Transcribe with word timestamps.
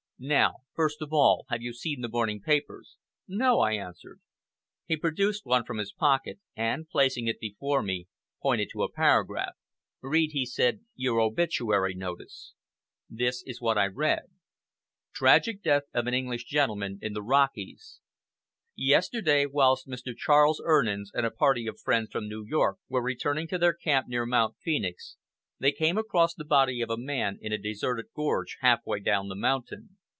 Now, 0.23 0.57
first 0.75 1.01
of 1.01 1.11
all, 1.11 1.47
have 1.49 1.63
you 1.63 1.73
seen 1.73 2.01
the 2.01 2.07
morning 2.07 2.41
papers?" 2.41 2.95
"No!" 3.27 3.59
I 3.61 3.71
answered. 3.73 4.21
He 4.85 4.95
produced 4.95 5.47
one 5.47 5.63
from 5.65 5.79
his 5.79 5.91
pocket, 5.91 6.37
and, 6.55 6.87
placing 6.87 7.25
it 7.25 7.39
before 7.39 7.81
me, 7.81 8.07
pointed 8.39 8.69
to 8.73 8.83
a 8.83 8.91
paragraph. 8.91 9.55
"Read," 9.99 10.29
he 10.31 10.45
said, 10.45 10.81
"your 10.93 11.19
obituary 11.19 11.95
notice." 11.95 12.53
This 13.09 13.41
is 13.47 13.61
what 13.61 13.79
I 13.79 13.87
read: 13.87 14.25
"TRAGIC 15.15 15.63
DEATH 15.63 15.85
OF 15.91 16.05
AN 16.05 16.13
ENGLISH 16.13 16.43
GENTLEMAN 16.45 16.99
IN 17.01 17.13
THE 17.13 17.23
ROCKIES 17.23 17.99
"Yesterday, 18.75 19.47
whilst 19.47 19.87
Mr. 19.87 20.15
Charles 20.15 20.61
Urnans 20.63 21.09
and 21.15 21.25
a 21.25 21.31
party 21.31 21.65
of 21.65 21.79
friends 21.81 22.11
from 22.11 22.29
New 22.29 22.45
York 22.45 22.77
were 22.87 23.01
returning 23.01 23.47
to 23.47 23.57
their 23.57 23.73
camp 23.73 24.07
near 24.07 24.27
Mount 24.27 24.55
Phoenix, 24.61 25.17
they 25.57 25.71
came 25.71 25.97
across 25.97 26.35
the 26.35 26.45
body 26.45 26.79
of 26.79 26.91
a 26.91 26.95
man 26.95 27.39
in 27.41 27.51
a 27.51 27.57
deserted 27.57 28.05
gorge 28.15 28.57
half 28.61 28.85
way 28.85 28.99
down 28.99 29.27
the 29.27 29.35
mountain. 29.35 29.97